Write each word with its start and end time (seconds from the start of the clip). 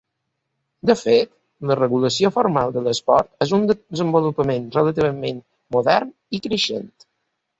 De 0.89 0.93
fet, 1.01 1.29
la 1.71 1.75
regulació 1.79 2.31
formal 2.37 2.73
de 2.77 2.83
l'esport 2.87 3.45
és 3.47 3.53
un 3.57 3.69
desenvolupament 3.73 4.65
relativament 4.79 5.43
modern 5.77 6.13
i 6.39 6.41
creixent. 6.47 6.91